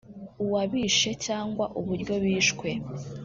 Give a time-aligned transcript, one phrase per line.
[0.43, 2.69] uwabishe cyangwa uburyo bishwe